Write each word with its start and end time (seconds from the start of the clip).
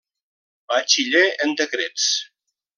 Batxiller 0.71 1.27
en 1.45 1.55
Decrets. 1.61 2.11